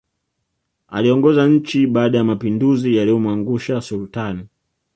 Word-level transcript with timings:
Aliongoza 0.87 1.47
nchi 1.47 1.87
baada 1.87 2.17
ya 2.17 2.23
mapinduzi 2.23 2.95
yaliyomwangusha 2.95 3.81
Sultani 3.81 4.47